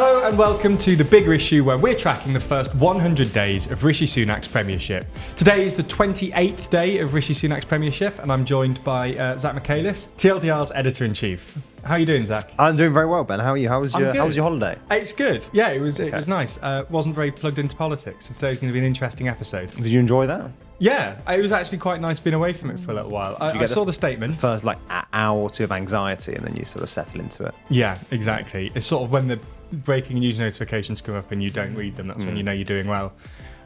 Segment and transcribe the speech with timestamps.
[0.00, 3.82] Hello and welcome to the bigger issue where we're tracking the first 100 days of
[3.82, 5.04] Rishi Sunak's premiership.
[5.34, 9.54] Today is the 28th day of Rishi Sunak's premiership, and I'm joined by uh, Zach
[9.54, 11.58] Michaelis, TLDR's editor in chief.
[11.82, 12.48] How are you doing, Zach?
[12.60, 13.40] I'm doing very well, Ben.
[13.40, 13.68] How are you?
[13.68, 14.18] How was I'm your good.
[14.20, 14.78] How was your holiday?
[14.88, 15.44] It's good.
[15.52, 15.98] Yeah, it was.
[15.98, 16.60] It was nice.
[16.62, 18.26] Uh, wasn't very plugged into politics.
[18.26, 19.72] So today's going to be an interesting episode.
[19.72, 20.48] Did you enjoy that?
[20.78, 23.36] Yeah, it was actually quite nice being away from it for a little while.
[23.40, 24.40] I, I get saw the- the statement.
[24.40, 27.44] First, like an hour or two of anxiety, and then you sort of settle into
[27.46, 27.54] it.
[27.68, 28.70] Yeah, exactly.
[28.76, 29.40] It's sort of when the
[29.72, 32.08] breaking news notifications come up and you don't read them.
[32.08, 33.12] That's when you know you're doing well.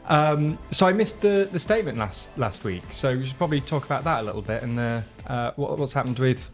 [0.05, 2.83] Um, so I missed the, the statement last last week.
[2.91, 5.93] So we should probably talk about that a little bit and uh, uh, what, what's
[5.93, 6.49] happened with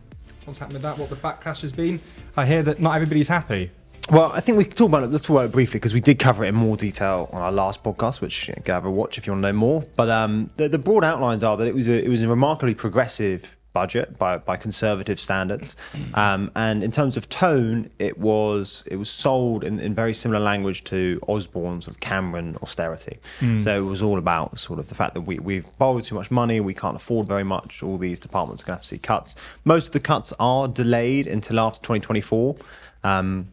[0.45, 0.97] what's happened with that.
[0.97, 1.99] What the backlash has been.
[2.37, 3.71] I hear that not everybody's happy.
[4.11, 5.11] Well, I think we can talk about it.
[5.11, 7.51] Let's talk about it briefly because we did cover it in more detail on our
[7.51, 9.83] last podcast, which you know, go have a watch if you want to know more.
[9.95, 12.73] But um, the, the broad outlines are that it was a, it was a remarkably
[12.73, 15.75] progressive budget by, by conservative standards,
[16.13, 20.39] um, and in terms of tone, it was it was sold in, in very similar
[20.39, 23.19] language to Osborne's sort of Cameron austerity.
[23.61, 26.31] So it was all about sort of the fact that we we've borrowed too much
[26.31, 27.83] money, we can't afford very much.
[27.83, 29.35] All these departments are going to have to see cuts.
[29.65, 32.55] Most of the cuts are delayed until after 2024.
[33.03, 33.49] Um,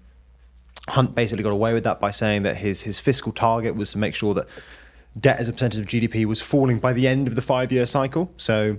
[0.89, 3.99] Hunt basically got away with that by saying that his his fiscal target was to
[3.99, 4.47] make sure that
[5.19, 7.87] debt as a percentage of GDP was falling by the end of the five year
[7.87, 8.31] cycle.
[8.37, 8.79] So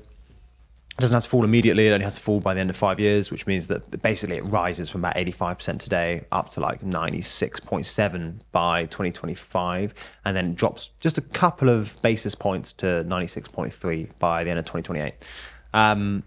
[0.98, 2.76] it doesn't have to fall immediately; it only has to fall by the end of
[2.76, 6.50] five years, which means that basically it rises from about eighty five percent today up
[6.54, 9.94] to like ninety six point seven by twenty twenty five,
[10.26, 14.44] and then drops just a couple of basis points to ninety six point three by
[14.44, 15.14] the end of twenty twenty eight.
[15.72, 16.24] Um,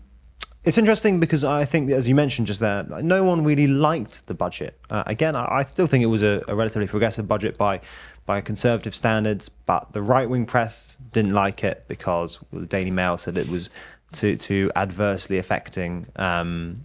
[0.63, 4.35] it's interesting because I think, as you mentioned just there, no one really liked the
[4.35, 4.79] budget.
[4.91, 7.81] Uh, again, I, I still think it was a, a relatively progressive budget by
[8.25, 13.19] by conservative standards, but the right wing press didn't like it because the Daily Mail
[13.19, 13.71] said it was
[14.13, 16.83] to to adversely affecting, um,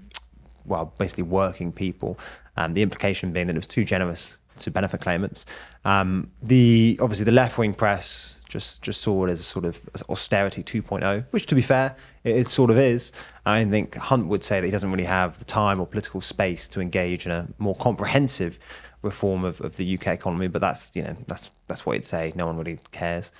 [0.65, 2.17] well, basically working people.
[2.57, 5.45] Um, the implication being that it was too generous to benefit claimants.
[5.83, 9.81] Um, the obviously the left wing press just just saw it as a sort of
[10.09, 13.11] austerity 2.0, which to be fair, it, it sort of is.
[13.45, 16.67] I think Hunt would say that he doesn't really have the time or political space
[16.69, 18.57] to engage in a more comprehensive
[19.01, 22.31] reform of, of the UK economy, but that's you know that's that's what he'd say.
[22.35, 23.31] No one really cares.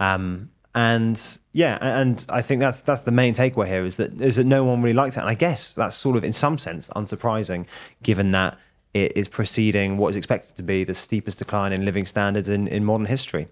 [0.00, 4.36] Um, and yeah, and I think that's that's the main takeaway here is that is
[4.36, 6.88] that no one really liked it, and I guess that's sort of in some sense
[6.96, 7.66] unsurprising,
[8.02, 8.58] given that
[8.92, 12.68] it is preceding what is expected to be the steepest decline in living standards in,
[12.68, 13.48] in modern history.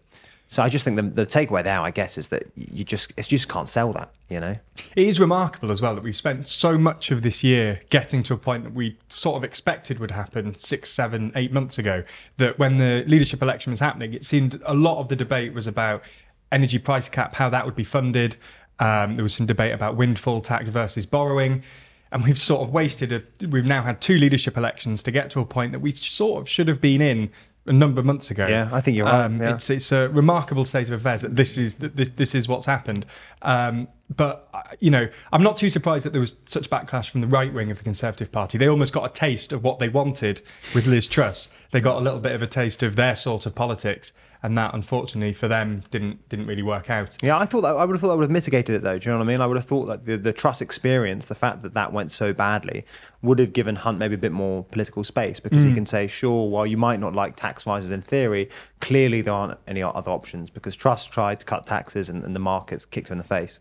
[0.48, 3.28] So I just think the, the takeaway there, I guess, is that you just it's
[3.28, 4.56] just can't sell that, you know.
[4.96, 8.34] It is remarkable as well that we've spent so much of this year getting to
[8.34, 12.04] a point that we sort of expected would happen six, seven, eight months ago.
[12.36, 15.66] That when the leadership election was happening, it seemed a lot of the debate was
[15.66, 16.02] about
[16.52, 18.36] energy price cap, how that would be funded.
[18.78, 21.62] Um, there was some debate about windfall tax versus borrowing.
[22.10, 25.40] And we've sort of wasted a, we've now had two leadership elections to get to
[25.40, 27.30] a point that we sort of should have been in
[27.66, 28.46] a number of months ago.
[28.46, 29.54] Yeah, I think you're right, yeah.
[29.54, 32.66] It's it's a remarkable state of affairs that this is that this this is what's
[32.66, 33.06] happened.
[33.42, 37.20] Um, but uh, you know, I'm not too surprised that there was such backlash from
[37.20, 38.58] the right wing of the Conservative Party.
[38.58, 40.42] They almost got a taste of what they wanted
[40.74, 41.48] with Liz Truss.
[41.70, 44.74] They got a little bit of a taste of their sort of politics, and that,
[44.74, 47.16] unfortunately, for them, didn't didn't really work out.
[47.22, 48.98] Yeah, I thought that I would have thought that would have mitigated it though.
[48.98, 49.40] Do you know what I mean?
[49.40, 52.32] I would have thought that the, the Truss experience, the fact that that went so
[52.32, 52.84] badly,
[53.22, 55.76] would have given Hunt maybe a bit more political space because he mm.
[55.76, 58.50] can say, sure, while you might not like tax rises in theory,
[58.80, 62.40] clearly there aren't any other options because Truss tried to cut taxes and, and the
[62.40, 63.60] markets kicked him in the face.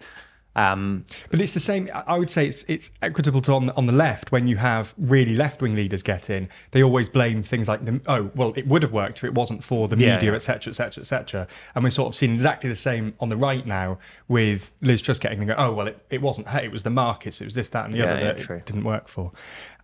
[0.56, 1.90] Um, But it's the same.
[1.94, 4.94] I- would say it's it's equitable to on the, on the left when you have
[4.98, 6.50] really left wing leaders get in.
[6.72, 9.64] They always blame things like the oh well it would have worked if it wasn't
[9.64, 10.34] for the media yeah.
[10.34, 11.48] etc etc etc.
[11.74, 13.98] And we're sort of seeing exactly the same on the right now
[14.28, 16.90] with Liz Truss getting and go oh well it, it wasn't her it was the
[16.90, 18.58] markets it was this that and the Yeah, other that true.
[18.58, 19.32] it didn't work for.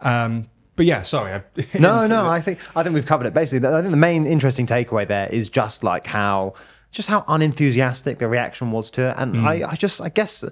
[0.02, 1.34] Um, but yeah, sorry.
[1.34, 1.44] I,
[1.80, 3.34] no, no, I think I think we've covered it.
[3.34, 6.54] Basically, I think the main interesting takeaway there is just like how
[6.92, 10.44] just how unenthusiastic the reaction was to it, and I, I just I guess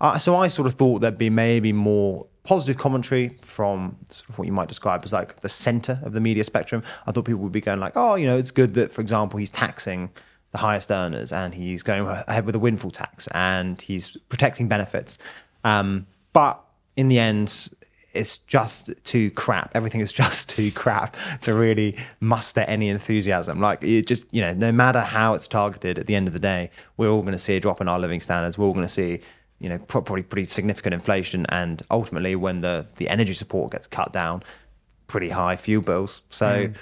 [0.00, 0.36] uh, so.
[0.36, 4.52] I sort of thought there'd be maybe more positive commentary from sort of what you
[4.52, 6.82] might describe as like the center of the media spectrum.
[7.06, 9.38] I thought people would be going like, oh, you know, it's good that, for example,
[9.38, 10.10] he's taxing
[10.52, 15.18] the highest earners and he's going ahead with a windfall tax and he's protecting benefits.
[15.64, 16.62] Um, but
[16.96, 17.70] in the end,
[18.14, 19.70] it's just too crap.
[19.74, 23.60] Everything is just too crap to really muster any enthusiasm.
[23.60, 26.40] Like it just, you know, no matter how it's targeted, at the end of the
[26.40, 28.56] day, we're all going to see a drop in our living standards.
[28.56, 29.20] We're all going to see,
[29.58, 34.12] you know, probably pretty significant inflation, and ultimately, when the the energy support gets cut
[34.12, 34.42] down,
[35.06, 36.22] pretty high fuel bills.
[36.30, 36.72] So.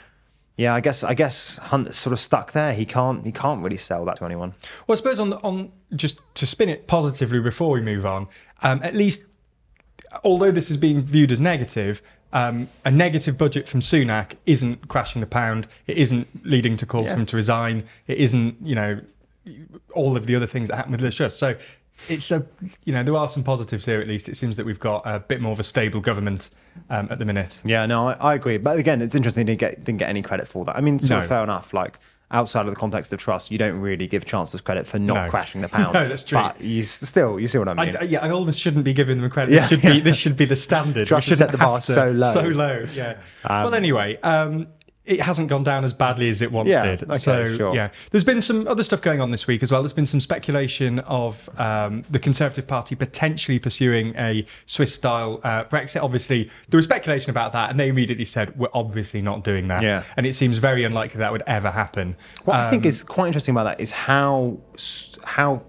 [0.58, 2.74] Yeah, I guess I guess Hunt's sort of stuck there.
[2.74, 4.54] He can't he can't really sell that to anyone.
[4.86, 8.28] Well, I suppose on the, on just to spin it positively before we move on,
[8.62, 9.24] um, at least
[10.24, 15.20] although this is being viewed as negative, um, a negative budget from Sunak isn't crashing
[15.20, 15.66] the pound.
[15.86, 17.14] It isn't leading to calls Yeah.
[17.14, 17.84] for him to resign.
[18.06, 19.00] It isn't, you know,
[19.94, 21.36] all of the other things that happened with Liz Truss.
[21.36, 21.56] So
[22.08, 22.46] it's a,
[22.84, 24.28] you know, there are some positives here at least.
[24.28, 26.48] It seems that we've got a bit more of a stable government
[26.88, 27.60] um, at the minute.
[27.64, 28.56] Yeah, no, I, I agree.
[28.56, 30.76] But again, it's interesting they didn't get didn't get any credit for that.
[30.76, 31.18] I mean, sort No.
[31.20, 31.74] of fair enough.
[31.74, 31.98] Like
[32.32, 35.30] outside of the context of Truss, you don't really give chancellors credit for not No.
[35.30, 35.94] crashing the pound.
[35.94, 36.38] No, that's true.
[36.38, 37.96] But you s- still, you see what I mean?
[37.96, 39.52] I, yeah, I almost shouldn't be giving them credit.
[39.54, 39.92] Yeah, this should yeah.
[39.92, 41.06] be this should be the standard.
[41.06, 42.32] Truss We to set shouldn't the bar have to- so low.
[42.32, 43.18] So low, yeah.
[43.44, 44.66] well, anyway, um,
[45.04, 47.02] it hasn't gone down as badly as it once Yeah, did.
[47.04, 47.74] okay, so sure.
[47.74, 49.82] yeah, there's been some other stuff going on this week as well.
[49.82, 56.02] There's been some speculation of um, the Conservative Party potentially pursuing a Swiss-style uh, Brexit.
[56.02, 59.82] Obviously, there was speculation about that, and they immediately said we're obviously not doing that.
[59.82, 60.04] Yeah.
[60.16, 62.14] and it seems very unlikely that would ever happen.
[62.44, 64.58] What I think Um, is quite interesting about that is how
[65.24, 65.62] how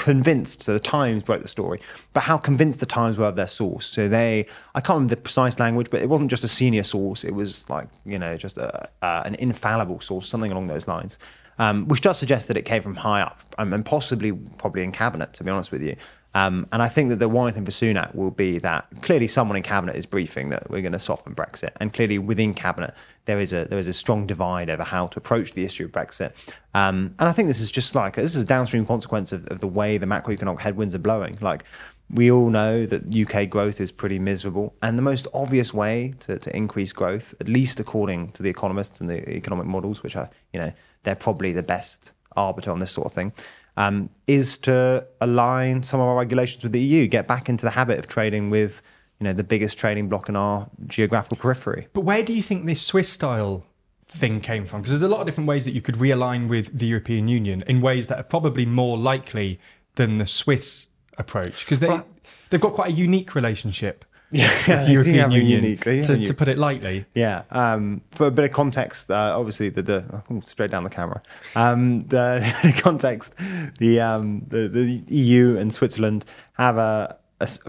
[0.00, 0.62] convinced.
[0.62, 1.78] So the Times broke the story,
[2.14, 3.86] but how convinced the Times were of their source.
[3.86, 7.22] So they, I can't remember the precise language, but it wasn't just a senior source.
[7.22, 11.18] It was like you know just a, uh, an infallible source, something along those lines.
[11.58, 14.92] Um, which does suggest that it came from high up um, and possibly probably in
[14.92, 15.94] cabinet, to be honest with you.
[16.34, 19.56] Um, and I think that the one thing for Sunak will be that clearly someone
[19.56, 22.94] in cabinet is briefing that we're going to soften Brexit, and clearly within cabinet
[23.24, 25.92] there is a there is a strong divide over how to approach the issue of
[25.92, 26.32] Brexit.
[26.72, 29.60] Um, and I think this is just like this is a downstream consequence of, of
[29.60, 31.36] the way the macroeconomic headwinds are blowing.
[31.40, 31.64] Like
[32.08, 36.38] we all know that UK growth is pretty miserable, and the most obvious way to,
[36.38, 40.30] to increase growth, at least according to the economists and the economic models, which are
[40.52, 40.72] you know
[41.02, 43.32] they're probably the best arbiter on this sort of thing,
[43.80, 47.70] um, is to align some of our regulations with the EU, get back into the
[47.70, 48.82] habit of trading with
[49.18, 51.88] you know the biggest trading bloc in our geographical periphery.
[51.92, 53.64] But where do you think this Swiss style
[54.06, 54.82] thing came from?
[54.82, 57.64] Because there's a lot of different ways that you could realign with the European Union
[57.66, 59.58] in ways that are probably more likely
[59.94, 60.86] than the Swiss
[61.16, 61.64] approach.
[61.64, 62.06] Because they, Well-
[62.50, 66.12] they've got quite a unique relationship Yeah, with they the do European Union, unique- to,
[66.12, 67.04] a to put it lightly.
[67.14, 67.42] Yeah.
[67.50, 71.20] Um, for a bit of context, uh, obviously the, the oh, straight down the camera.
[71.56, 73.34] Um, the, the context,
[73.78, 77.18] the, um, the the EU and Switzerland have a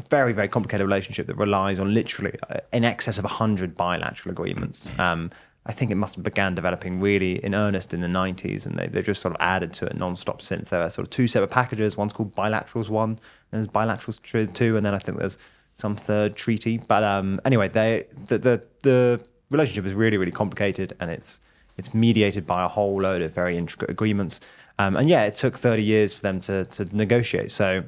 [0.10, 4.88] very very complicated relationship that relies on literally uh, in excess of hundred bilateral agreements.
[5.00, 5.32] Um,
[5.66, 8.88] I think it must have began developing really in earnest in the 90s, and they,
[8.88, 10.70] they've just sort of added to it non-stop since.
[10.70, 11.96] There are sort of two separate packages.
[11.96, 13.20] One's called Bilaterals One, and
[13.52, 15.38] there's Bilaterals Two, and then I think there's
[15.82, 16.78] some third treaty.
[16.78, 21.42] But um, anyway, they the, the the relationship is really really complicated, and it's
[21.78, 24.40] it's mediated by a whole load of very intricate agreements.
[24.80, 27.52] Um, and yeah, it took 30 years for them to to negotiate.
[27.52, 27.84] So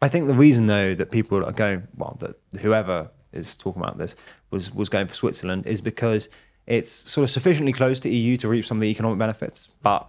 [0.00, 3.98] I think the reason though that people are going well that whoever is talking about
[3.98, 4.14] this
[4.50, 6.28] was was going for Switzerland is because
[6.66, 10.06] it's sort of sufficiently close to EU to reap some of the economic benefits, but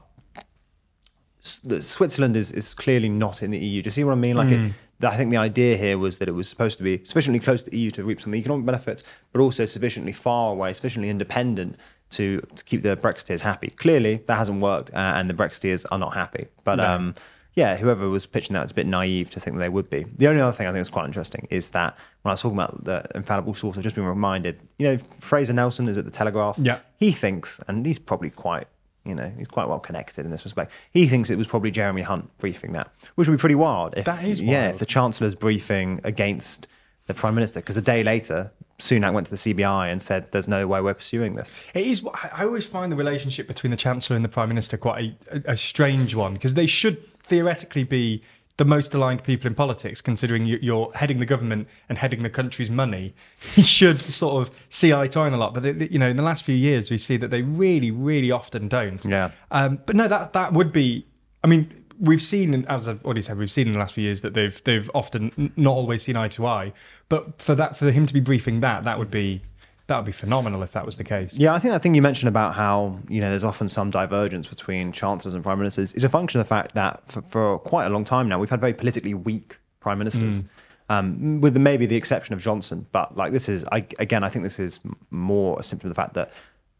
[1.39, 3.81] Switzerland is, is clearly not in the EU.
[3.81, 4.35] Do you see what I mean?
[4.37, 4.73] Like, it, the-
[5.03, 7.69] I think the idea here was that it was supposed to be sufficiently close to
[7.69, 11.09] the EU to reap some of the economic benefits, but also sufficiently far away, sufficiently
[11.09, 11.77] independent
[12.11, 13.69] to, to keep the Brexiteers happy.
[13.69, 16.47] Clearly, that hasn't worked, uh, and the Brexiteers are not happy.
[16.63, 17.15] But um,
[17.55, 20.05] yeah, whoever was pitching that was a bit naive to think that they would be.
[20.17, 22.57] The only other thing I think is quite interesting is that when I was talking
[22.57, 26.11] about the infallible source, I've just been reminded, you know, Fraser Nelson is at the
[26.11, 26.57] Telegraph.
[26.57, 26.79] Yeah.
[26.97, 28.67] He thinks, and he's probably quite,
[29.05, 30.71] you know, he's quite well connected in this respect.
[30.91, 33.95] He thinks it was probably Jeremy Hunt briefing that, which would be pretty wild.
[33.97, 36.67] If, That is Yeah, if the Chancellor's briefing against
[37.07, 40.47] the Prime Minister, because a day later, Sunak went to the CBI and said, there's
[40.47, 41.53] no way we're pursuing this.
[41.73, 42.05] It is.
[42.13, 45.51] I I always find the relationship between the Chancellor and the Prime Minister quite a,
[45.51, 48.23] a strange one because they should theoretically be
[48.57, 52.29] the most aligned people in politics, considering you- you're heading the government and heading the
[52.29, 53.15] country's money.
[53.55, 55.97] You should sort of see eye to eye on a lot, but they, they- you
[55.97, 59.03] know, in the last few years, we see that they really, really often don't.
[59.05, 59.31] Yeah.
[59.49, 61.07] Um, but no, that that would be.
[61.43, 61.67] I mean,
[61.99, 64.63] we've seen, as I've already said, we've seen in the last few years that they've
[64.63, 66.73] they've often not always seen eye to eye.
[67.09, 69.41] But for that, for him to be briefing that, that would be
[69.93, 71.35] that would be phenomenal if that was the case.
[71.35, 74.47] Yeah, I think that thing you mentioned about how you know there's often some divergence
[74.47, 77.85] between chancellors and prime ministers is a function of the fact that for, for quite
[77.85, 80.43] a long time now we've had very politically weak prime ministers,
[80.89, 82.87] um, with the, maybe the exception of Johnson.
[82.91, 84.79] But like this is, I, again, I think this is
[85.11, 86.31] more a symptom of the fact that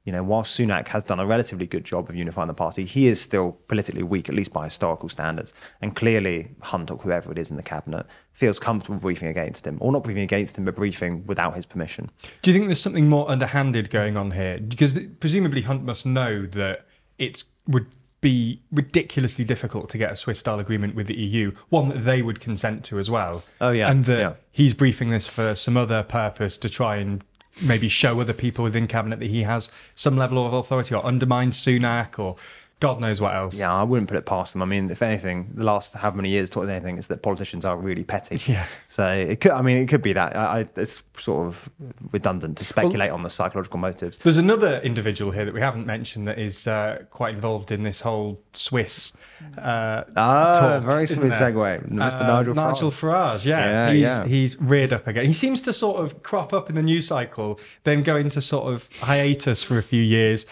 [0.04, 3.08] you know whilst Sunak has done a relatively good job of unifying the party, he
[3.08, 5.54] is still politically weak, at least by historical standards.
[5.82, 9.78] And clearly, Hunt or whoever it is in the cabinet feels comfortable briefing against him,
[9.80, 12.10] or not briefing against him, but briefing without his permission.
[12.42, 14.60] Do you think there's something more underhanded going on here?
[14.60, 16.86] Because presumably Hunt must know that
[17.18, 17.88] it would
[18.24, 22.22] be ridiculously difficult to get a Swiss style agreement with the EU, one that they
[22.22, 23.44] would consent to as well.
[23.60, 24.34] Oh, yeah, And that yeah.
[24.50, 27.24] he's briefing this for some other purpose to try and
[27.62, 31.52] maybe show other people within cabinet that he has some level of authority or undermine
[31.52, 32.36] Sunak or
[32.80, 33.58] God knows what else.
[33.58, 34.62] Yeah, I wouldn't put it past them.
[34.62, 37.64] I mean, if anything, the last how many years taught us anything is that politicians
[37.64, 38.42] are really petty.
[38.54, 38.66] Yeah.
[38.88, 39.52] So it could.
[39.52, 40.36] I mean, it could be that.
[40.36, 41.70] I, I, it's sort of
[42.12, 44.18] redundant to speculate on the psychological motives.
[44.18, 48.02] There's another individual here that we haven't mentioned that is uh, quite involved in this
[48.02, 49.14] whole Swiss.
[49.58, 52.22] Uh, Ah, talk, very smooth segue, Mr.
[52.22, 52.56] Uh, Nigel Farage.
[52.56, 53.66] Nigel Farage, yeah.
[53.66, 54.26] Yeah, he's, yeah.
[54.26, 55.26] he's reared up again.
[55.26, 58.74] He seems to sort of crop up in the news cycle, then go into sort
[58.74, 60.46] of hiatus for a few years,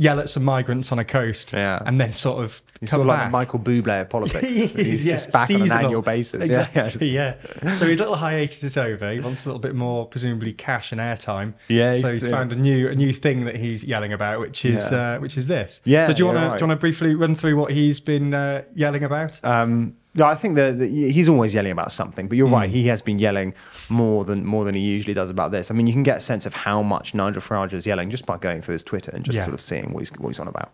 [0.00, 1.82] yell at some migrants on a coast, Yeah.
[1.84, 3.26] and then sort of He's come sort of like back.
[3.26, 4.46] the Michael Bublé of politics.
[4.46, 6.44] He is, He's yeah, just back on an annual basis.
[6.44, 7.74] Exactly, Yeah, yeah.
[7.74, 9.10] So his little hiatus is over.
[9.12, 11.54] He wants a little bit more, presumably, cash and airtime.
[11.66, 14.88] Yeah, So he's found a new a new thing that he's yelling about, which is
[14.90, 15.14] Yeah.
[15.16, 15.80] uh, which is this.
[15.84, 16.58] Yeah, So do you want to right.
[16.60, 19.44] do you want to briefly run through what he's been uh, yelling about?
[19.44, 22.54] Um, no, I think that, he's always yelling about something, but you're Hmm.
[22.54, 22.70] right.
[22.70, 23.54] He has been yelling
[23.88, 25.70] more than more than he usually does about this.
[25.70, 28.26] I mean, you can get a sense of how much Nigel Farage is yelling just
[28.26, 29.44] by going through his Twitter and just Yeah.
[29.44, 30.70] sort of seeing what he's, what he's on about.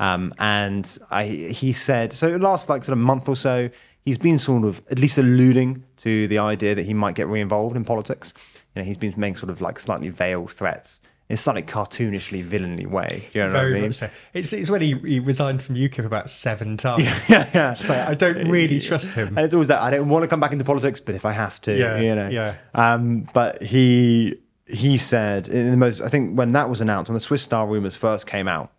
[0.00, 2.28] Um, and I, he said so.
[2.36, 3.70] Last like sort of month or so,
[4.04, 7.76] he's been sort of at least alluding to the idea that he might get re-involved
[7.76, 8.34] in politics.
[8.74, 12.42] You know, he's been making sort of like slightly veiled threats in a slightly cartoonishly
[12.44, 13.28] villainly way.
[13.32, 13.88] You know Very what I mean?
[13.90, 14.10] much so.
[14.32, 17.04] It's, it's when he, he resigned from UKIP about seven times.
[17.28, 17.72] yeah, yeah.
[17.74, 19.28] So I don't really trust him.
[19.28, 21.32] And it's always that I don't want to come back into politics, but if I
[21.32, 22.28] have to, Yeah, you know.
[22.28, 22.54] yeah.
[22.74, 27.14] Um, but he he said in the most I think when that was announced, when
[27.14, 28.70] the Swiss Star rumors first came out,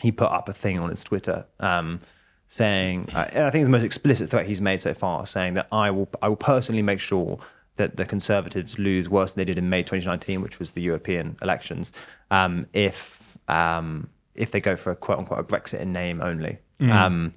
[0.00, 2.00] he put up a thing on his Twitter um,
[2.48, 5.66] saying, uh, I think it's the most explicit threat he's made so far, saying that
[5.72, 7.38] I will I will personally make sure
[7.76, 11.36] that the Conservatives lose worse than they did in May 2019, which was the European
[11.42, 11.92] elections,
[12.30, 16.58] um, if um, if they go for a quote unquote a Brexit in name only.
[17.04, 17.34] Um,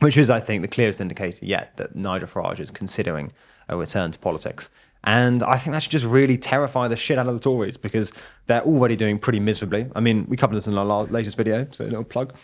[0.00, 3.32] which is, I think, the clearest indicator yet that Nigel Farage is considering
[3.68, 4.70] a return to politics.
[5.04, 8.12] And I think that should just really terrify the shit out of the Tories because
[8.46, 9.86] they're already doing pretty miserably.
[9.94, 12.34] I mean, we covered this in our la- latest video, so a little plug.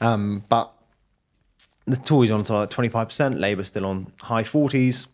[0.00, 0.72] Um, but
[1.86, 5.08] the Tories on to like 25%, Labour still on high 40s.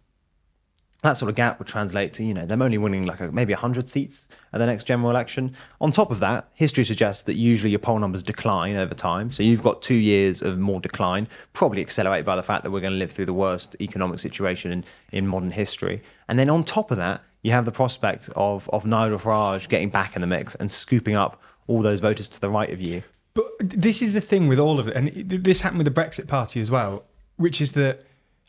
[1.02, 3.52] That sort of gap would translate to, you know, them only winning like a, maybe
[3.52, 5.54] 100 seats at the next general election.
[5.80, 9.32] On top of that, history suggests that usually your poll numbers decline over time.
[9.32, 12.80] So you've got two years of more decline, probably accelerated by the fact that we're
[12.80, 16.02] going to live through the worst economic situation in, in modern history.
[16.28, 19.88] And then on top of that, you have the prospect of, of Nigel Farage getting
[19.88, 23.02] back in the mix and scooping up all those voters to the right of you.
[23.32, 26.26] But this is the thing with all of it, and this happened with the Brexit
[26.26, 27.04] Party as well,
[27.36, 28.04] which is that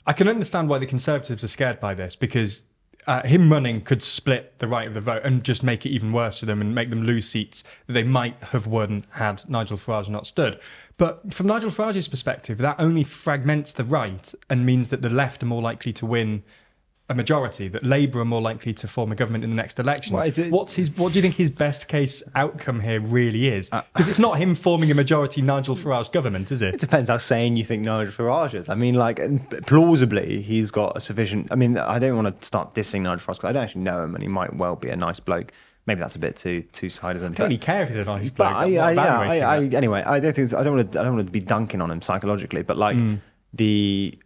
[0.05, 2.63] I can understand why the Conservatives are scared by this because
[3.08, 6.13] uh, him running could split the right of the vote and just make it even
[6.13, 9.77] worse for them and make them lose seats that they might have won had Nigel
[9.77, 10.60] Farage not stood.
[10.98, 15.41] But from Nigel Farage's perspective, that only fragments the right and means that the left
[15.41, 16.43] are more likely to win
[17.12, 20.15] a majority, that Labour are more likely to form a government in the next election.
[20.15, 20.89] Well, it's- What's his?
[20.98, 23.70] What do you think his best case outcome here really is?
[23.70, 26.80] Because it's not him forming a majority Nigel Farage government, is It it?
[26.80, 28.70] depends how sane you think Nigel Farage is.
[28.70, 29.20] I mean, like,
[29.68, 31.48] plausibly, he's got a sufficient.
[31.51, 34.03] I mean, I don't want to start dissing Nigel Farage because I don't actually know
[34.03, 35.51] him and he might well be a nice bloke.
[35.88, 37.15] Maybe that's a bit too too sidism.
[37.15, 38.53] I don't but- really care if he's a nice but bloke.
[38.53, 41.00] I, I'm I, yeah, I, I, anyway, I don't think I don't want to.
[41.00, 43.20] I don't want to be dunking on him psychologically, but like Mm.
[43.53, 44.18] the,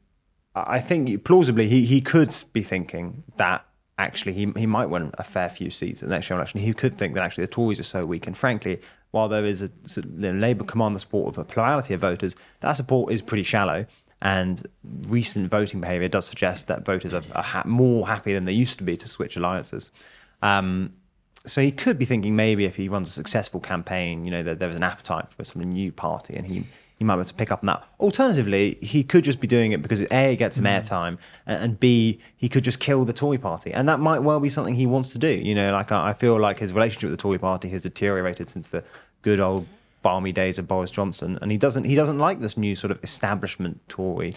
[0.56, 3.66] I think plausibly he he could be thinking that
[3.98, 6.62] actually he he might win a fair few seats at the next general election.
[6.62, 8.80] He could think that actually the Tories are so weak, and frankly,
[9.12, 12.36] while there is a you know, Labour command the support of a plurality of voters,
[12.62, 13.86] that support is pretty shallow.
[14.22, 14.66] And
[15.08, 18.78] recent voting behaviour does suggest that voters are, are ha- more happy than they used
[18.78, 19.92] to be to switch alliances.
[20.42, 20.94] Um,
[21.46, 24.60] so he could be thinking maybe if he runs a successful campaign, you know, that
[24.60, 26.66] there is an appetite for a sort of new party and he,
[26.98, 27.84] he might be able to pick up on that.
[28.00, 30.80] Alternatively, he could just be doing it because A, it gets him mm.
[30.80, 33.74] airtime, and, and B, he could just kill the Tory party.
[33.74, 35.28] And that might well be something he wants to do.
[35.28, 38.50] You know, like I, I feel like his relationship with the Tory party has deteriorated
[38.50, 38.84] since the
[39.22, 39.68] good old
[40.02, 41.38] balmy days of Boris Johnson.
[41.42, 44.36] And he doesn't he doesn't like this new sort of establishment Tory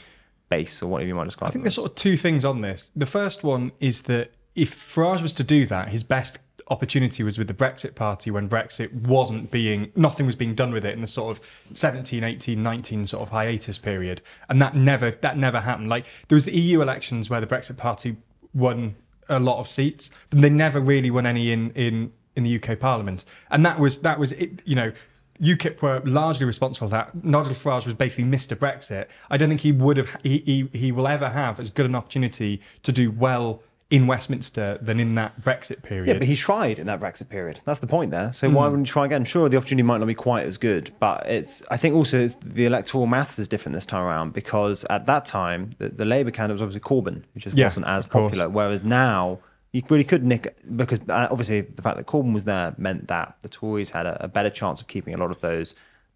[0.48, 2.90] base or whatever you might describe I think there's sort of two things on this.
[2.96, 6.38] The first one is that if Farage was to do that, his best
[6.70, 10.84] opportunity was with the Brexit Party when Brexit wasn't being, nothing was being done with
[10.84, 14.22] it in the sort of 17, 18, 19 sort of hiatus period.
[14.48, 15.88] And that never, that never happened.
[15.88, 18.16] Like there was the EU elections where the Brexit Party
[18.54, 18.96] won
[19.28, 22.78] a lot of seats, but they never really won any in, in, in the UK
[22.78, 23.24] Parliament.
[23.50, 24.92] And that was, that was it, you know,
[25.40, 27.24] UKIP were largely responsible for that.
[27.24, 28.56] Nigel Farage was basically Mr.
[28.56, 29.06] Brexit.
[29.30, 31.94] I don't think he would have, he, he, he will ever have as good an
[31.94, 36.08] opportunity to do well in Westminster than in that Brexit period.
[36.12, 37.60] Yeah, but he tried in that Brexit period.
[37.64, 38.32] That's the point there.
[38.34, 39.24] So why wouldn't you try again?
[39.24, 41.62] Sure, the opportunity might not be quite as good, but it's.
[41.70, 45.24] I think also it's, the electoral maths is different this time around because at that
[45.24, 48.30] time the, the Labour candidate was obviously Corbyn, who just Yeah, wasn't as of course.
[48.30, 48.50] popular.
[48.50, 49.38] Whereas now
[49.72, 53.36] you really could nick because uh, obviously the fact that Corbyn was there meant that
[53.40, 55.74] the Tories had a, a better chance of keeping a lot of those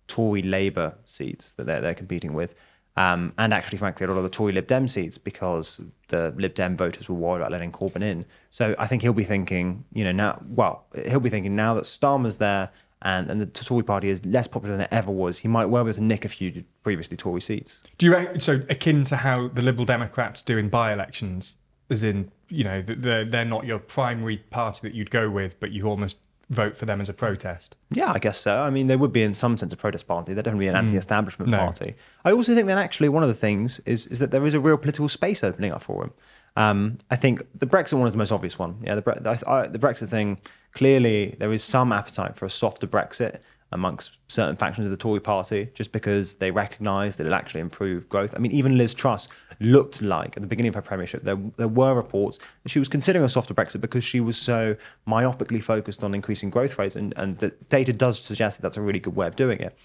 [0.09, 2.55] Tory Labour seats that they're, they're competing with.
[2.97, 6.55] Um, and actually, frankly, a lot of the Tory Lib Dem seats because the Lib
[6.55, 8.27] Dem voters were worried about letting Corbyn in.
[8.51, 11.85] So I think he'll be thinking, you know, now, well, he'll be thinking now that
[11.85, 12.71] Starmer's there
[13.01, 15.85] and, and the Tory party is less popular than it ever was, he might well
[15.85, 17.83] be able to nick a few previously Tory seats.
[17.99, 21.57] Do you reckon, so akin to how the Liberal Democrats do in by-elections,
[21.91, 25.73] as in, you know, they're, they're not your primary party that you'd go with, but
[25.73, 26.19] you almost
[26.53, 27.75] vote for them as a protest.
[27.91, 28.59] Yeah, I guess so.
[28.61, 30.35] I mean, they would be in some sense a protest party.
[30.35, 31.59] They're definitely an anti-establishment No.
[31.59, 31.95] party.
[32.25, 34.61] I also think that actually one of the things is is that there is a
[34.61, 36.13] real political space opening up for him.
[36.57, 38.77] Um, I think the Brexit one is the most obvious one.
[38.83, 40.39] Yeah, the, Bre- I, I, the Brexit thing
[40.75, 43.41] clearly there is some appetite for a softer Brexit
[43.73, 48.09] amongst certain factions of the Tory party, just because they recognise that it'll actually improve
[48.09, 48.35] growth.
[48.37, 49.29] I mean, even Liz Truss
[49.61, 52.88] looked like at the beginning of her premiership, there there were reports that she was
[52.88, 54.76] considering a softer Brexit because she was so
[55.09, 58.83] myopically focused on increasing growth rates, and and the data does suggest that that's a
[58.83, 59.76] really good way of doing it.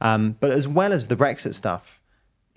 [0.00, 2.00] Um, but as well as the Brexit stuff,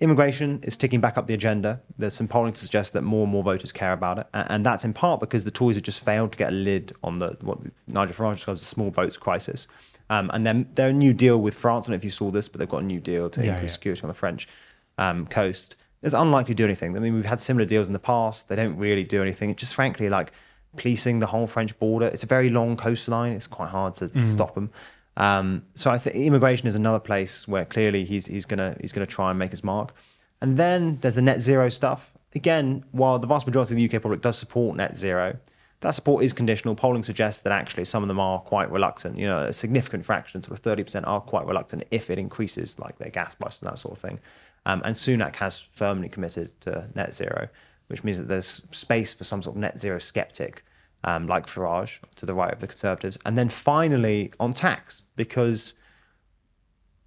[0.00, 1.80] immigration is ticking back up the agenda.
[1.96, 4.84] There's some polling to suggest that more and more voters care about it, and that's
[4.84, 7.58] in part because the Tories have just failed to get a lid on the what
[7.86, 9.68] Nigel Farage describes as the small boats crisis.
[10.10, 11.84] Um, and then their new deal with France.
[11.84, 13.52] I don't know if you saw this, but they've got a new deal to Yeah,
[13.54, 13.74] increase yeah.
[13.74, 14.48] security on the French
[14.96, 15.76] um, coast.
[16.02, 16.96] It's unlikely to do anything.
[16.96, 18.48] I mean, we've had similar deals in the past.
[18.48, 19.50] They don't really do anything.
[19.50, 20.32] It's just frankly like
[20.76, 22.06] policing the whole French border.
[22.06, 23.32] It's a very long coastline.
[23.32, 24.70] It's quite hard to stop them.
[25.16, 29.06] Um, so I think immigration is another place where clearly he's he's gonna he's gonna
[29.06, 29.92] try and make his mark.
[30.40, 32.12] And then there's the net zero stuff.
[32.34, 35.38] Again, while the vast majority of the UK public does support net zero,
[35.80, 36.74] that support is conditional.
[36.74, 39.18] Polling suggests that actually some of them are quite reluctant.
[39.18, 42.78] You know, a significant fraction, sort of thirty percent, are quite reluctant if it increases
[42.78, 44.18] like their gas prices and that sort of thing.
[44.66, 47.48] Um, and Sunak has firmly committed to net zero,
[47.86, 50.64] which means that there's space for some sort of net zero skeptic
[51.04, 53.18] um, like Farage to the right of the Conservatives.
[53.24, 55.74] And then finally on tax, because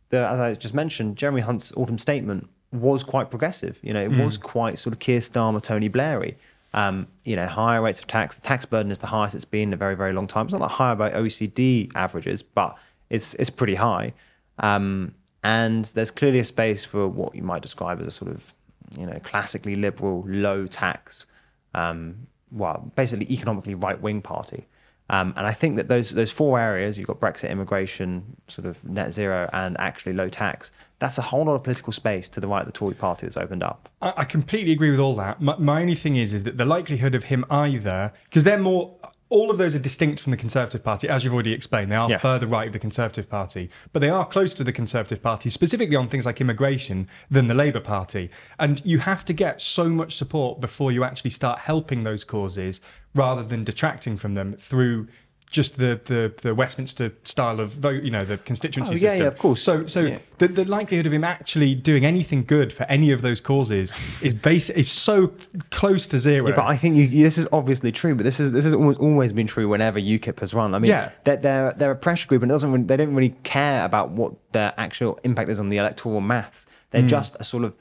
[0.09, 3.77] the, as I just mentioned, Jeremy Hunt's autumn statement was quite progressive.
[3.81, 6.37] You know, it was quite sort of Keir Starmer, Tony Blairy.
[6.73, 8.35] Um, you know, higher rates of tax.
[8.35, 10.45] The tax burden is the highest it's been in a very, very long time.
[10.45, 12.77] It's not that higher by OECD averages, but
[13.09, 14.13] it's it's pretty high.
[14.59, 18.53] Um, and there's clearly a space for what you might describe as a sort of,
[18.97, 21.25] you know, classically liberal, low tax,
[21.73, 24.67] um, well, basically economically right wing party.
[25.11, 28.81] Um, and I think that those those four areas you've got Brexit, immigration, sort of
[28.83, 30.71] net zero, and actually low tax.
[30.99, 33.35] That's a whole lot of political space to the right of the Tory party that's
[33.35, 33.89] opened up.
[34.01, 35.41] I, I completely agree with all that.
[35.41, 38.95] My, my only thing is, is that the likelihood of him either, because they're more,
[39.31, 41.91] all of those are distinct from the Conservative Party, as you've already explained.
[41.91, 42.17] They are Yeah.
[42.17, 45.95] further right of the Conservative Party, but they are close to the Conservative Party, specifically
[45.95, 48.29] on things like immigration, than the Labour Party.
[48.59, 52.81] And you have to get so much support before you actually start helping those causes
[53.15, 55.07] rather than detracting from them through.
[55.51, 59.19] Just the, the, the Westminster style of vote, you know, the constituency Oh, yeah, system.
[59.21, 59.61] yeah, of course.
[59.61, 60.19] So, so Yeah.
[60.37, 64.33] the, the likelihood of him actually doing anything good for any of those causes is
[64.33, 65.33] base is so
[65.69, 66.47] close to zero.
[66.47, 68.15] Yeah, but I think you, this is obviously true.
[68.15, 70.73] But this is this has almost always been true whenever UKIP has run.
[70.73, 71.11] I mean, Yeah.
[71.25, 74.73] they're, they're they're a pressure group, and doesn't they don't really care about what their
[74.77, 76.65] actual impact is on the electoral maths.
[76.91, 77.07] They're mm.
[77.07, 77.73] just a sort of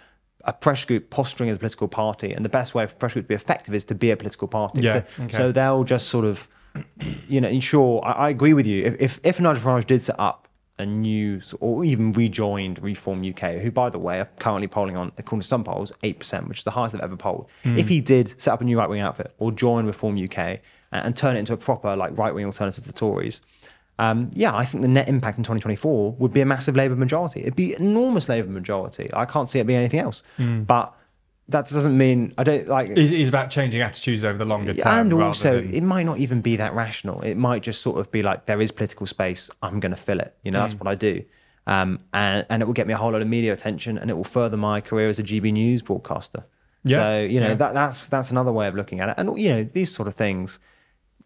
[0.45, 3.27] a pressure group posturing as a political party, and the best way for pressure group
[3.27, 4.81] to be effective is to be a political party.
[4.81, 5.37] Yeah, So, okay.
[5.37, 6.49] so they'll just sort of,
[7.29, 8.05] you know, ensure.
[8.05, 8.85] I, I agree with you.
[8.85, 13.57] If if, if Nigel Farage did set up a new or even rejoined Reform UK,
[13.57, 16.59] who by the way are currently polling on, according to some polls, eight percent, which
[16.59, 17.49] is the highest they've ever polled.
[17.63, 17.79] Hmm.
[17.79, 20.61] If he did set up a new right wing outfit or join Reform UK and,
[20.93, 23.43] uh, and turn it into a proper like right wing alternative to the Tories.
[23.99, 27.41] Um, yeah, I think the net impact in 2024 would be a massive Labour majority.
[27.41, 29.11] It'd be enormous Labour majority.
[29.13, 30.23] I can't see it being anything else.
[30.39, 30.63] Hmm.
[30.63, 30.95] But
[31.51, 32.91] that doesn't mean I don't like.
[32.91, 34.99] It's, it's about changing attitudes over the longer term.
[34.99, 37.21] And also, than- it might not even be that rational.
[37.23, 39.51] It might just sort of be like, there is political space.
[39.63, 40.35] I'm going to fill it.
[40.43, 40.63] You know, Mm.
[40.63, 41.25] that's what I do.
[41.67, 44.15] Um, and, and it will get me a whole lot of media attention and it
[44.15, 46.45] will further my career as a GB News broadcaster.
[46.85, 47.55] Yeah, So, you know, yeah.
[47.55, 49.15] that, that's that's another way of looking at it.
[49.19, 50.59] And, you know, these sort of things,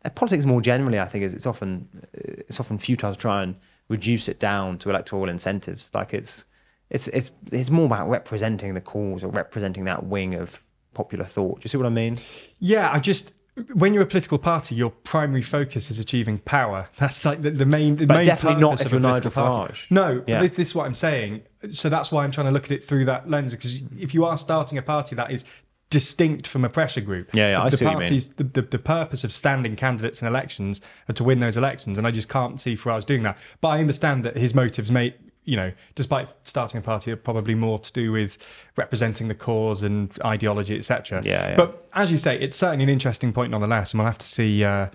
[0.04, 3.54] uh, politics more generally, I think, is it's often it's often futile to try and
[3.88, 5.90] reduce it down to electoral incentives.
[5.94, 6.44] Like it's
[6.90, 11.56] it's it's it's more about representing the cause or representing that wing of popular thought.
[11.60, 12.18] Do you see what I mean?
[12.58, 13.32] yeah, I just
[13.72, 16.88] when you're a political party, your primary focus is achieving power.
[16.96, 17.96] That's like the, the main.
[17.96, 19.30] The But main definitely not if you're Nigel.
[19.30, 19.88] Farage.
[19.90, 20.40] No, Yeah.
[20.42, 21.42] this, this is what I'm saying.
[21.70, 23.52] So that's why I'm trying to look at it through that lens.
[23.52, 25.44] Because if you are starting a party that is
[25.90, 28.22] distinct from a pressure group, Yeah, yeah, the, I the see what you mean.
[28.36, 32.06] the, the, the purpose of standing candidates in elections are to win those elections, and
[32.06, 33.38] I just can't see Farage doing that.
[33.60, 35.14] But I understand that his motives may.
[35.44, 38.38] You know, despite starting a party, are probably more to do with
[38.76, 41.22] representing the cause and ideology, etc.
[41.24, 41.56] Yeah, yeah.
[41.56, 44.64] But as you say, it's certainly an interesting point nonetheless, and we'll have to see
[44.64, 44.88] uh,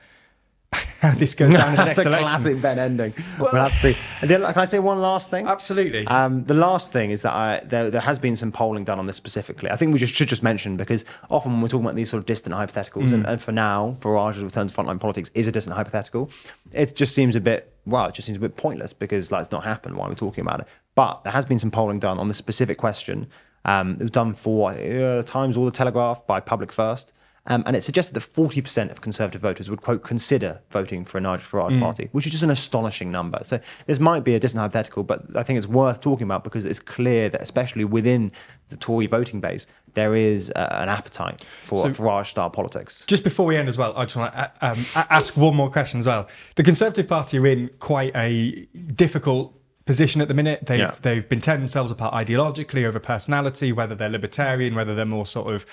[0.72, 2.28] how this goes down in the next That's a election.
[2.28, 3.14] classic Ben ending.
[3.40, 4.00] Well, we'll have to see.
[4.22, 5.48] And then, can I say one last thing?
[5.48, 6.06] Absolutely.
[6.08, 9.08] Um, the last thing is that I, there, there has been some polling done on
[9.08, 9.70] this specifically.
[9.72, 12.20] I think we just should just mention because often when we're talking about these sort
[12.20, 15.76] of distant hypotheticals, and, and for now, Farage's return to frontline politics is a distant
[15.76, 16.30] hypothetical.
[16.72, 19.52] It just seems a bit well, it just seems a bit pointless because like, it's
[19.52, 19.96] not happened.
[19.96, 20.68] Why are we talking about it?
[20.96, 23.28] But there has been some polling done on this specific question.
[23.66, 27.14] Um, it was done for uh, Times or the Telegraph by Public First.
[27.48, 31.22] Um, and it suggested that 40% of Conservative voters would, quote, consider voting for a
[31.22, 33.40] Nigel Farage party, which is just an astonishing number.
[33.44, 36.66] So this might be a distant hypothetical, but I think it's worth talking about because
[36.66, 38.32] it's clear that, especially within
[38.70, 43.04] the Tory voting base, there is uh, an appetite for So- Farage style politics.
[43.08, 46.00] Just before we end as well, I just want to um, ask one more question
[46.00, 46.28] as well.
[46.56, 50.68] The Conservative Party are in quite a difficult position at the minute.
[50.68, 50.94] They've Yeah.
[51.02, 55.52] they've been tearing themselves apart ideologically over personality, whether they're libertarian, whether they're more sort
[55.56, 55.66] of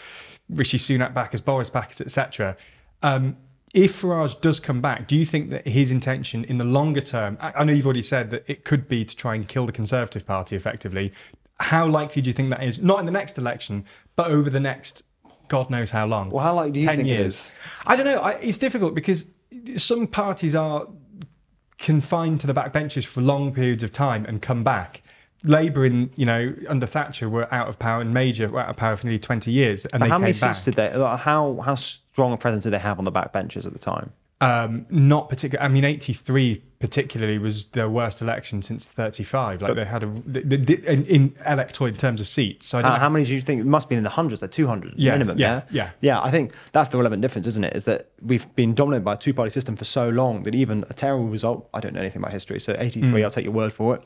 [0.48, 2.56] Rishi Sunak backers, Boris backers, etc.
[3.02, 3.36] Um,
[3.74, 7.36] if Farage does come back, do you think that his intention in the longer term?
[7.40, 9.72] I, I know you've already said that it could be to try and kill the
[9.72, 11.12] Conservative Party effectively.
[11.60, 12.82] How likely do you think that is?
[12.82, 15.02] Not in the next election, but over the next
[15.48, 16.30] God knows how long.
[16.30, 17.26] Well, how likely do you 10 think it years.
[17.26, 17.52] is?
[17.86, 18.18] I don't know.
[18.18, 19.26] I, it's difficult because
[19.76, 20.88] some parties are
[21.78, 25.02] confined to the backbenches for long periods of time and come back.
[25.44, 28.76] Labour, in you know, under Thatcher, were out of power, and Major were out of
[28.76, 31.60] power for nearly twenty years, and But they how came many seats did they, how,
[31.64, 34.12] how strong a presence did they have on the backbenches at the time?
[34.42, 35.64] um, not particular.
[35.64, 39.62] I mean, eighty-three particularly was their worst election since thirty-five.
[39.62, 42.66] Like they had a in, in electoral in terms of seats.
[42.66, 43.00] So I don't How, know.
[43.00, 43.62] how many do you think?
[43.62, 45.38] It must be in the hundreds, They're 200 Yeah, minimum.
[45.38, 45.90] yeah, Yeah, yeah.
[46.02, 47.74] Yeah, I think that's the relevant difference, isn't it?
[47.74, 50.84] Is that we've been dominated by a two party system for so long that even
[50.90, 53.24] a terrible result, I don't know anything about history, so 83, Mm.
[53.24, 54.02] I'll take your word for it,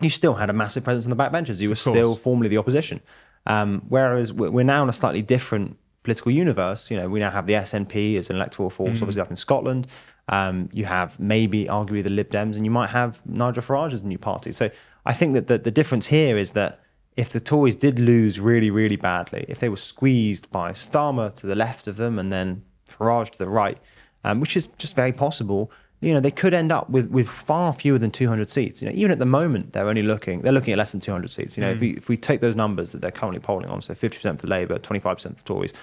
[0.00, 1.60] you still had a massive presence on the backbenches.
[1.60, 3.00] You were still formally the opposition.
[3.46, 6.90] Um, whereas we're now in a slightly different political universe.
[6.90, 9.02] You know, we now have the SNP as an electoral force, Mm.
[9.02, 9.86] obviously up in Scotland.
[10.28, 14.02] Um, you have maybe arguably the Lib Dems, and you might have Nigel Farage as
[14.02, 14.52] a new party.
[14.52, 14.70] So
[15.04, 16.80] I think that the, the difference here is that
[17.16, 21.46] if the Tories did lose really, really badly, if they were squeezed by Starmer to
[21.46, 23.78] the left of them and then Farage to the right,
[24.24, 27.74] um, which is just very possible, you know, they could end up with, with far
[27.74, 28.80] fewer than 200 seats.
[28.80, 31.28] You know, even at the moment, they're only looking, they're looking at less than 200
[31.30, 31.56] seats.
[31.56, 31.80] You know, if, mm.
[31.80, 34.78] we, if we take those numbers that they're currently polling on, so 50% for Labour,
[34.78, 35.74] 25% for the Tories,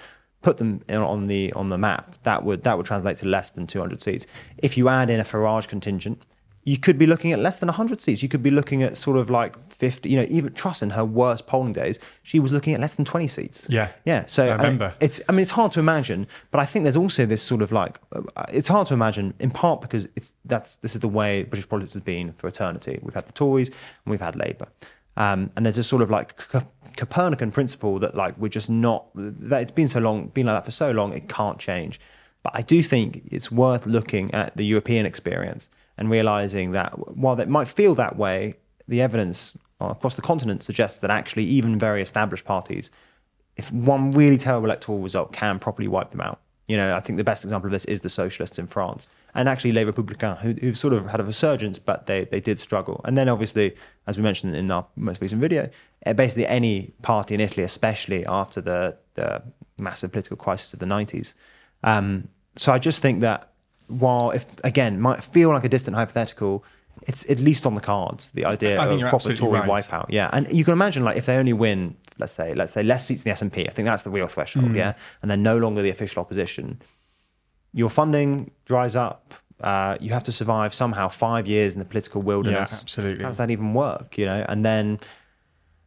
[0.42, 3.50] put them in, on the on the map, that would that would translate to less
[3.50, 4.26] than 200 seats.
[4.58, 6.22] If you add in a Farage contingent,
[6.68, 8.22] you could be looking at less than 100 seats.
[8.22, 11.04] You could be looking at sort of like 50, you know, even Truss in her
[11.04, 13.66] worst polling days, she was looking at less than 20 seats.
[13.70, 13.88] Yeah.
[14.04, 14.26] Yeah.
[14.26, 14.94] So I remember.
[15.00, 17.72] it's, I mean, it's hard to imagine, but I think there's also this sort of
[17.72, 18.20] like, uh,
[18.52, 21.94] it's hard to imagine in part because it's, that's, this is the way British politics
[21.94, 22.98] has been for eternity.
[23.00, 24.68] We've had the Tories and we've had Labour.
[25.16, 29.06] Um, and there's a sort of like Co- Copernican principle that like we're just not,
[29.14, 31.98] that it's been so long, been like that for so long, it can't change.
[32.42, 37.38] But I do think it's worth looking at the European experience and realizing that while
[37.38, 38.54] it might feel that way,
[38.86, 42.90] the evidence across the continent suggests that actually even very established parties,
[43.56, 46.40] if one really terrible electoral result can properly wipe them out.
[46.68, 49.48] You know, I think the best example of this is the socialists in France and
[49.48, 53.00] actually Les Républicains, who, who've sort of had a resurgence, but they, they did struggle.
[53.04, 53.74] And then obviously,
[54.06, 55.70] as we mentioned in our most recent video,
[56.06, 59.42] eh, basically any party in Italy, especially after the, the
[59.78, 61.34] massive political crisis of the 90s.
[61.84, 63.52] Um, so I just think that
[63.88, 66.64] while, if again, might feel like a distant hypothetical,
[67.06, 68.30] it's at least on the cards.
[68.32, 69.68] The idea of proper Tory right.
[69.84, 70.30] wipeout, yeah.
[70.32, 73.24] And you can imagine, like, if they only win, let's say, let's say less seats
[73.24, 74.76] in the SNP, I think that's the real threshold, Mm.
[74.76, 74.92] yeah.
[75.22, 76.80] And they're no longer the official opposition.
[77.72, 79.34] Your funding dries up.
[79.60, 82.80] Uh, you have to survive somehow five years in the political wilderness.
[82.82, 83.22] absolutely.
[83.24, 84.16] How does that even work?
[84.18, 85.00] You know, and then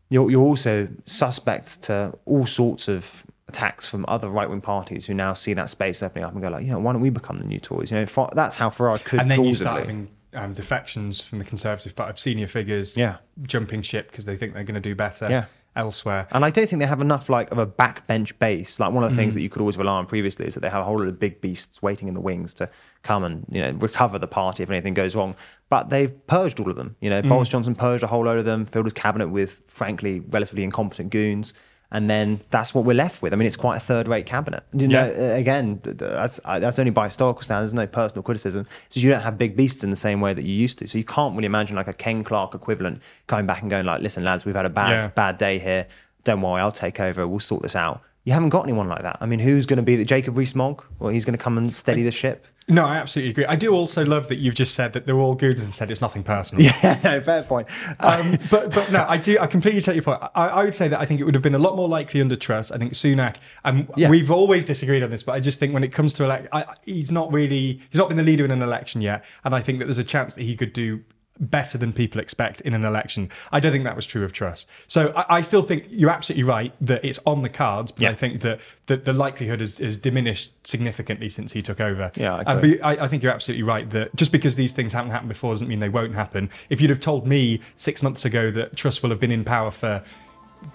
[0.09, 5.13] you're you're also suspect to all sorts of attacks from other right wing parties who
[5.13, 7.37] now see that space opening up and go like, you know, why don't we become
[7.37, 7.91] the new Tories?
[7.91, 9.19] You know, that's how Farage could.
[9.19, 13.17] and then you start having um, defections from the Conservative Party of senior figures Yeah.
[13.43, 15.45] jumping ship because they think they're going to do better Yeah.
[15.75, 16.27] elsewhere.
[16.31, 18.79] And I don't think they have enough like of a backbench base.
[18.79, 19.19] Like one of the Mm.
[19.19, 21.07] things that you could always rely on previously is that they have a whole lot
[21.07, 22.69] of big beasts waiting in the wings to
[23.03, 25.35] come and you know recover the party if anything goes wrong.
[25.69, 26.95] But they've purged all of them.
[27.01, 27.51] You know, Boris Mm.
[27.51, 31.53] Johnson purged a whole load of them, filled his cabinet with frankly relatively incompetent goons.
[31.93, 33.33] And then that's what we're left with.
[33.33, 34.63] I mean, it's quite a third-rate cabinet.
[34.71, 35.33] You know, Yeah.
[35.33, 37.73] uh, again, th- th- that's uh, that's only by historical standards.
[37.73, 38.65] There's no personal criticism.
[38.87, 40.87] So you don't have big beasts in the same way that you used to.
[40.87, 44.01] So you can't really imagine like a Ken Clarke equivalent coming back and going like,
[44.01, 45.07] "Listen, lads, we've had a bad Yeah.
[45.07, 45.85] bad day here.
[46.23, 47.27] Don't worry, I'll take over.
[47.27, 49.17] We'll sort this out." You haven't got anyone like that.
[49.19, 50.83] I mean, who's going to be the Jacob Rees-Mogg?
[50.99, 52.45] Well, he's going to come and steady the ship.
[52.67, 53.45] No, I absolutely agree.
[53.45, 55.99] I do also love that you've just said that they're all good and said it's
[55.99, 56.63] nothing personal.
[56.83, 57.67] Yeah, no, fair point.
[57.99, 59.37] Um, but but no, I do.
[59.39, 60.21] I completely take your point.
[60.35, 62.21] I, I would say that I think it would have been a lot more likely
[62.21, 62.71] under Truss.
[62.71, 64.09] I think Sunak, and Yeah.
[64.09, 66.65] we've always disagreed on this, but I just think when it comes to elect, I,
[66.85, 69.79] he's not really he's not been the leader in an election yet, and I think
[69.79, 71.03] that there's a chance that he could do
[71.41, 73.27] better than people expect in an election.
[73.51, 74.65] I don't think that was true of Truss.
[74.87, 78.11] So I, I still think you're absolutely right that it's on the cards, but Yeah.
[78.11, 82.11] I think that, that the likelihood has, has diminished significantly since he took over.
[82.15, 85.11] Yeah, I be- I, I think you're absolutely right that just because these things haven't
[85.11, 86.49] happened before doesn't mean they won't happen.
[86.69, 89.71] If you'd have told me six months ago that Truss will have been in power
[89.71, 90.03] for,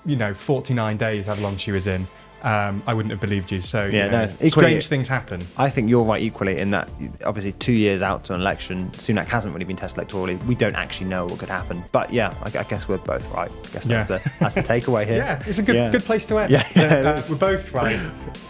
[0.05, 2.09] you know, 49 days, how long she was in,
[2.47, 3.61] um, I wouldn't have believed you.
[3.61, 5.41] So, Yeah, you know, no, equally- strange things happen.
[5.57, 6.89] I think you're right equally in that
[7.25, 10.43] obviously two years out to an election, Sunak hasn't really been tested electorally.
[10.47, 11.85] We don't actually know what could happen.
[11.93, 13.51] But yeah, I, I guess we're both right.
[13.51, 14.05] I guess Yeah.
[14.05, 15.17] that's the that's the takeaway here.
[15.27, 15.91] Yeah, it's a good Yeah.
[15.91, 16.53] good place to end.
[16.53, 17.99] Yeah, yeah, Uh, we're both right.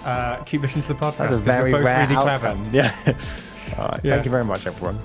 [0.05, 1.17] Uh, keep listening to the podcast.
[1.31, 2.41] That's a very we're both rare really outcome.
[2.41, 2.71] clever.
[2.73, 3.15] Yeah.
[3.79, 4.01] All right.
[4.05, 4.13] Yeah.
[4.15, 4.99] Thank you very much, everyone.